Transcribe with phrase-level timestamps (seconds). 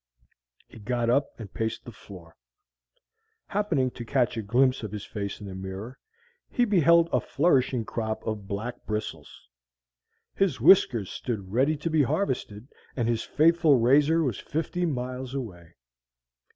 [0.67, 2.35] He got up and paced the floor.
[3.45, 5.99] Happening to catch a glimpse of his face in the mirror,
[6.49, 9.47] he beheld a flourishing crop of black bristles.
[10.33, 15.75] His whiskers stood ready to be harvested, and his faithful razor was fifty miles away!